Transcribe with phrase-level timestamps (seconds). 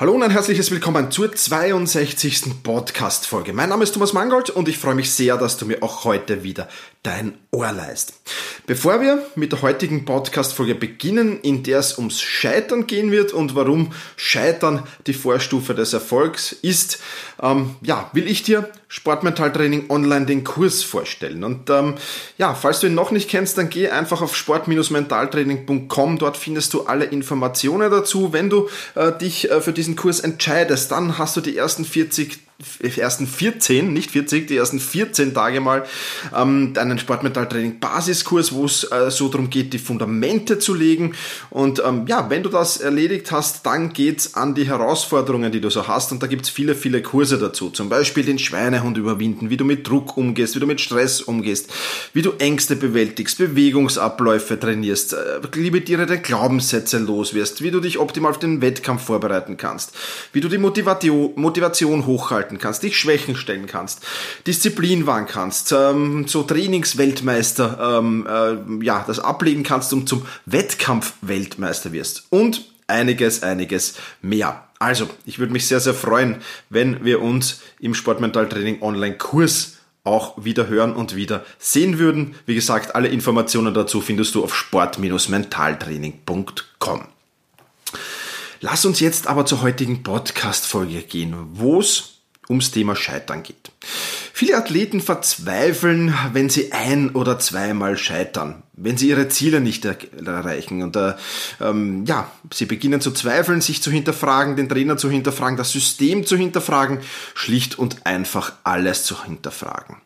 [0.00, 2.62] Hallo und ein herzliches Willkommen zur 62.
[2.62, 3.52] Podcast-Folge.
[3.52, 6.44] Mein Name ist Thomas Mangold und ich freue mich sehr, dass du mir auch heute
[6.44, 6.68] wieder
[7.02, 8.12] dein Ohr leist.
[8.66, 13.54] Bevor wir mit der heutigen Podcast-Folge beginnen, in der es ums Scheitern gehen wird und
[13.54, 17.00] warum Scheitern die Vorstufe des Erfolgs ist,
[17.42, 21.44] ähm, ja, will ich dir Sportmentaltraining online den Kurs vorstellen.
[21.44, 21.94] Und ähm,
[22.36, 26.18] ja, falls du ihn noch nicht kennst, dann geh einfach auf sport-mentaltraining.com.
[26.18, 28.32] Dort findest du alle Informationen dazu.
[28.32, 32.47] Wenn du äh, dich äh, für diesen Kurs entscheidest, dann hast du die ersten 40
[32.96, 35.84] ersten 14, nicht 40, die ersten 14 Tage mal
[36.36, 41.14] ähm, einen Sportmentaltraining Basiskurs, wo es äh, so darum geht, die Fundamente zu legen.
[41.50, 45.70] Und ähm, ja, wenn du das erledigt hast, dann geht's an die Herausforderungen, die du
[45.70, 46.10] so hast.
[46.10, 47.70] Und da gibt's viele, viele Kurse dazu.
[47.70, 51.70] Zum Beispiel den Schweinehund überwinden, wie du mit Druck umgehst, wie du mit Stress umgehst,
[52.12, 58.40] wie du Ängste bewältigst, Bewegungsabläufe trainierst, äh, limitierende Glaubenssätze loswirst, wie du dich optimal auf
[58.40, 59.92] den Wettkampf vorbereiten kannst,
[60.32, 64.00] wie du die Motivation, Motivation hochhalten halten kannst, dich Schwächen stellen kannst,
[64.46, 71.92] Disziplin wahren kannst, ähm, so Trainingsweltmeister, ähm, äh, ja, das ablegen kannst und zum Wettkampfweltmeister
[71.92, 72.24] wirst.
[72.30, 74.64] Und einiges, einiges mehr.
[74.78, 76.36] Also, ich würde mich sehr, sehr freuen,
[76.70, 82.34] wenn wir uns im Sportmentaltraining Online-Kurs auch wieder hören und wieder sehen würden.
[82.46, 87.08] Wie gesagt, alle Informationen dazu findest du auf sport-mentaltraining.com.
[88.60, 92.17] Lass uns jetzt aber zur heutigen Podcast-Folge gehen, wo es
[92.48, 93.70] ums Thema Scheitern geht.
[94.32, 99.96] Viele Athleten verzweifeln, wenn sie ein- oder zweimal scheitern, wenn sie ihre Ziele nicht er
[100.24, 100.82] erreichen.
[100.82, 101.14] Und äh,
[101.60, 106.24] ähm, ja, sie beginnen zu zweifeln, sich zu hinterfragen, den Trainer zu hinterfragen, das System
[106.24, 107.00] zu hinterfragen,
[107.34, 109.96] schlicht und einfach alles zu hinterfragen.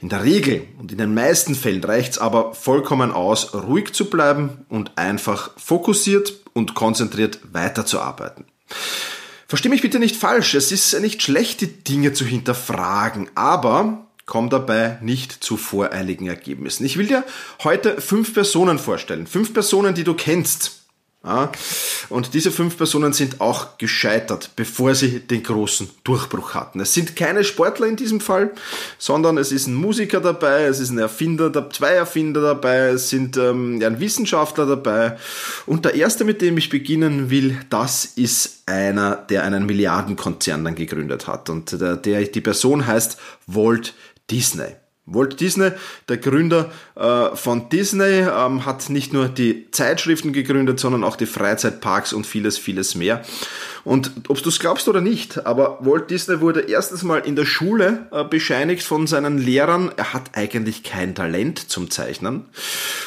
[0.00, 4.06] In der Regel und in den meisten Fällen reicht es aber vollkommen aus, ruhig zu
[4.06, 8.46] bleiben und einfach fokussiert und konzentriert weiterzuarbeiten.
[9.50, 14.48] Versteh mich bitte nicht falsch, es ist nicht schlecht, die Dinge zu hinterfragen, aber komm
[14.48, 16.84] dabei nicht zu voreiligen Ergebnissen.
[16.84, 17.24] Ich will dir
[17.64, 19.26] heute fünf Personen vorstellen.
[19.26, 20.79] Fünf Personen, die du kennst
[21.22, 21.52] ja,
[22.08, 26.80] und diese fünf Personen sind auch gescheitert, bevor sie den großen Durchbruch hatten.
[26.80, 28.52] Es sind keine Sportler in diesem Fall,
[28.96, 33.36] sondern es ist ein Musiker dabei, es ist ein Erfinder, zwei Erfinder dabei, es sind
[33.36, 35.18] ähm, ein Wissenschaftler dabei.
[35.66, 40.74] Und der erste, mit dem ich beginnen will, das ist einer, der einen Milliardenkonzern dann
[40.74, 41.50] gegründet hat.
[41.50, 43.92] Und der, der die Person heißt Walt
[44.30, 44.79] Disney.
[45.06, 45.70] Walt Disney,
[46.08, 51.26] der Gründer äh, von Disney, ähm, hat nicht nur die Zeitschriften gegründet, sondern auch die
[51.26, 53.24] Freizeitparks und vieles, vieles mehr.
[53.82, 57.46] Und ob du es glaubst oder nicht, aber Walt Disney wurde erstens mal in der
[57.46, 62.46] Schule äh, bescheinigt von seinen Lehrern, er hat eigentlich kein Talent zum Zeichnen.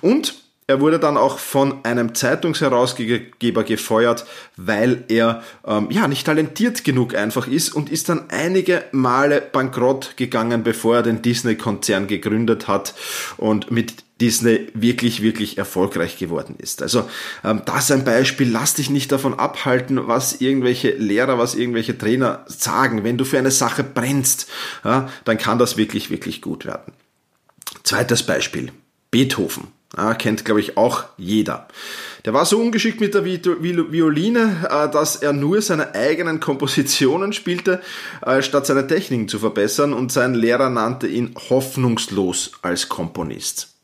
[0.00, 0.34] Und
[0.68, 7.14] er wurde dann auch von einem Zeitungsherausgeber gefeuert, weil er ähm, ja nicht talentiert genug
[7.14, 12.94] einfach ist und ist dann einige Male bankrott gegangen, bevor er den Disney-Konzern gegründet hat
[13.36, 16.82] und mit Disney wirklich, wirklich erfolgreich geworden ist.
[16.82, 17.08] Also
[17.44, 22.44] ähm, das ein Beispiel, lass dich nicht davon abhalten, was irgendwelche Lehrer, was irgendwelche Trainer
[22.46, 23.04] sagen.
[23.04, 24.48] Wenn du für eine Sache brennst,
[24.84, 26.92] ja, dann kann das wirklich, wirklich gut werden.
[27.84, 28.72] Zweites Beispiel,
[29.12, 29.75] Beethoven.
[29.94, 31.68] Ah, kennt, glaube ich, auch jeder.
[32.24, 37.80] Der war so ungeschickt mit der Violine, äh, dass er nur seine eigenen Kompositionen spielte,
[38.22, 43.76] äh, statt seine Techniken zu verbessern und sein Lehrer nannte ihn hoffnungslos als Komponist.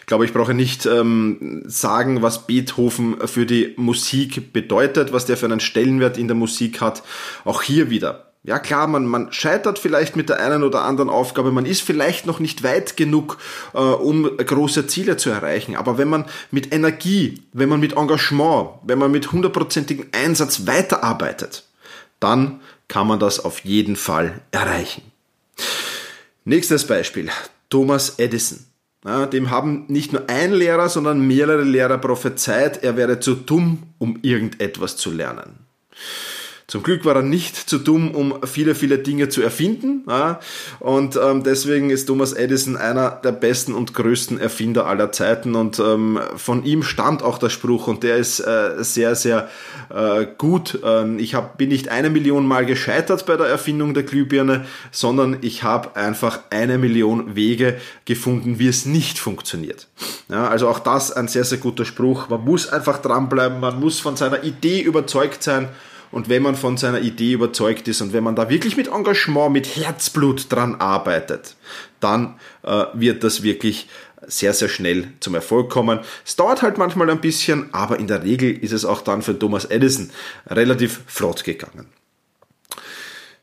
[0.00, 5.36] Ich glaube, ich brauche nicht ähm, sagen, was Beethoven für die Musik bedeutet, was der
[5.36, 7.02] für einen Stellenwert in der Musik hat.
[7.44, 11.52] Auch hier wieder ja klar, man, man scheitert vielleicht mit der einen oder anderen Aufgabe,
[11.52, 13.36] man ist vielleicht noch nicht weit genug,
[13.74, 15.76] äh, um große Ziele zu erreichen.
[15.76, 21.64] Aber wenn man mit Energie, wenn man mit Engagement, wenn man mit hundertprozentigem Einsatz weiterarbeitet,
[22.20, 25.02] dann kann man das auf jeden Fall erreichen.
[26.46, 27.28] Nächstes Beispiel.
[27.68, 28.64] Thomas Edison.
[29.04, 33.82] Ja, dem haben nicht nur ein Lehrer, sondern mehrere Lehrer prophezeit, er wäre zu dumm,
[33.98, 35.66] um irgendetwas zu lernen.
[36.70, 40.04] Zum Glück war er nicht zu dumm, um viele, viele Dinge zu erfinden.
[40.80, 45.54] Und ähm, deswegen ist Thomas Edison einer der besten und größten Erfinder aller Zeiten.
[45.54, 49.48] Und ähm, von ihm stammt auch der Spruch und der ist äh, sehr, sehr
[49.88, 50.80] äh, gut.
[50.84, 55.62] Ähm, ich bin nicht eine Million Mal gescheitert bei der Erfindung der Glühbirne, sondern ich
[55.62, 59.88] habe einfach eine Million Wege gefunden, wie es nicht funktioniert.
[60.28, 62.28] Also auch das ein sehr, sehr guter Spruch.
[62.28, 65.70] Man muss einfach dranbleiben, man muss von seiner Idee überzeugt sein.
[66.10, 69.52] Und wenn man von seiner Idee überzeugt ist und wenn man da wirklich mit Engagement,
[69.52, 71.56] mit Herzblut dran arbeitet,
[72.00, 73.88] dann äh, wird das wirklich
[74.26, 76.00] sehr, sehr schnell zum Erfolg kommen.
[76.24, 79.38] Es dauert halt manchmal ein bisschen, aber in der Regel ist es auch dann für
[79.38, 80.10] Thomas Edison
[80.46, 81.86] relativ flott gegangen.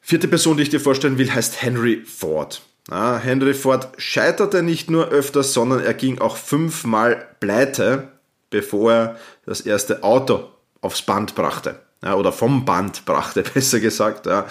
[0.00, 2.62] Vierte Person, die ich dir vorstellen will, heißt Henry Ford.
[2.90, 8.08] Ah, Henry Ford scheiterte nicht nur öfters, sondern er ging auch fünfmal pleite,
[8.50, 10.50] bevor er das erste Auto
[10.82, 14.26] aufs Band brachte ja, oder vom Band brachte, besser gesagt.
[14.26, 14.46] Ja.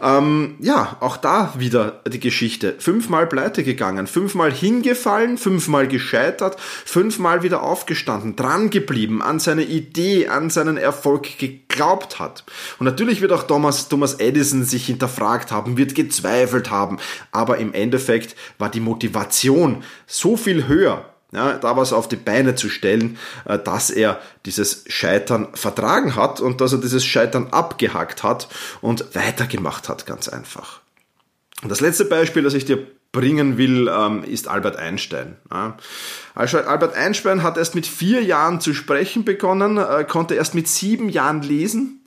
[0.00, 2.76] Ähm, ja, auch da wieder die Geschichte.
[2.78, 10.28] Fünfmal pleite gegangen, fünfmal hingefallen, fünfmal gescheitert, fünfmal wieder aufgestanden, dran geblieben, an seine Idee,
[10.28, 12.44] an seinen Erfolg geglaubt hat.
[12.78, 16.98] Und natürlich wird auch Thomas, Thomas Edison sich hinterfragt haben, wird gezweifelt haben,
[17.32, 22.54] aber im Endeffekt war die Motivation so viel höher, ja, da was auf die Beine
[22.54, 28.22] zu stellen, äh, dass er dieses Scheitern vertragen hat und dass er dieses Scheitern abgehackt
[28.22, 28.48] hat
[28.80, 30.80] und weitergemacht hat, ganz einfach.
[31.62, 35.36] Und das letzte Beispiel, das ich dir bringen will, ähm, ist Albert Einstein.
[36.34, 40.66] Also Albert Einstein hat erst mit vier Jahren zu sprechen begonnen, äh, konnte erst mit
[40.66, 42.00] sieben Jahren lesen.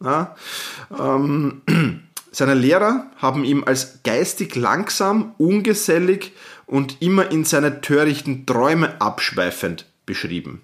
[2.36, 6.34] Seine Lehrer haben ihm als geistig langsam, ungesellig
[6.66, 10.62] und immer in seine törichten Träume abschweifend beschrieben.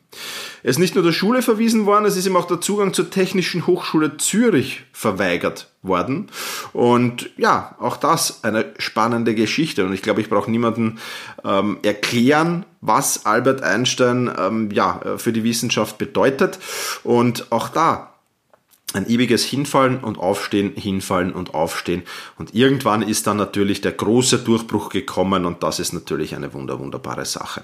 [0.64, 3.10] Er ist nicht nur der Schule verwiesen worden, es ist ihm auch der Zugang zur
[3.10, 6.28] Technischen Hochschule Zürich verweigert worden.
[6.74, 9.86] Und ja, auch das eine spannende Geschichte.
[9.86, 11.00] Und ich glaube, ich brauche niemanden
[11.46, 16.60] ähm, erklären, was Albert Einstein ähm, ja, für die Wissenschaft bedeutet.
[17.06, 18.11] Und auch da
[18.94, 22.04] ein ewiges Hinfallen und Aufstehen, Hinfallen und Aufstehen.
[22.38, 26.80] Und irgendwann ist dann natürlich der große Durchbruch gekommen und das ist natürlich eine wunder,
[26.80, 27.64] wunderbare Sache.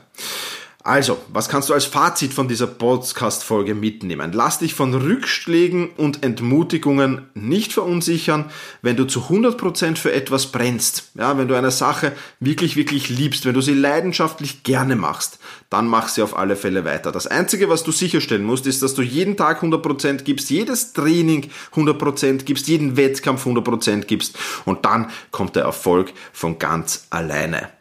[0.88, 4.32] Also, was kannst du als Fazit von dieser Podcast-Folge mitnehmen?
[4.32, 8.46] Lass dich von Rückschlägen und Entmutigungen nicht verunsichern,
[8.82, 11.12] wenn du zu 100% für etwas brennst.
[11.16, 15.40] Ja, wenn du eine Sache wirklich, wirklich liebst, wenn du sie leidenschaftlich gerne machst,
[15.70, 17.12] dann mach sie auf alle Fälle weiter.
[17.12, 21.50] Das Einzige, was du sicherstellen musst, ist, dass du jeden Tag 100% gibst, jedes Training
[21.76, 27.72] 100% gibst, jeden Wettkampf 100% gibst und dann kommt der Erfolg von ganz alleine.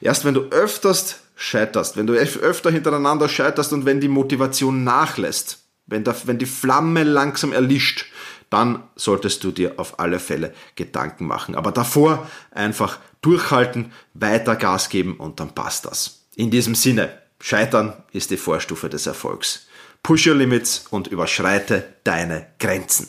[0.00, 5.64] Erst wenn du öfterst scheiterst, wenn du öfter hintereinander scheiterst und wenn die Motivation nachlässt,
[5.86, 8.06] wenn, der, wenn die Flamme langsam erlischt,
[8.50, 11.54] dann solltest du dir auf alle Fälle Gedanken machen.
[11.54, 16.26] Aber davor einfach durchhalten, weiter Gas geben und dann passt das.
[16.36, 17.10] In diesem Sinne,
[17.40, 19.66] Scheitern ist die Vorstufe des Erfolgs.
[20.02, 23.08] Push your limits und überschreite deine Grenzen.